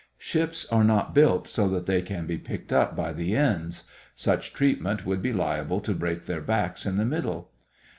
[0.17, 3.83] Ships are not built so that they can be picked up by the ends.
[4.15, 7.51] Such treatment would be liable to break their backs in the middle.